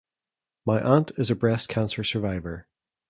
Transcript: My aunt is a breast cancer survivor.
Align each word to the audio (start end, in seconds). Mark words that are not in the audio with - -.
My 0.65 0.81
aunt 0.81 1.11
is 1.19 1.29
a 1.29 1.35
breast 1.35 1.69
cancer 1.69 2.03
survivor. 2.03 2.65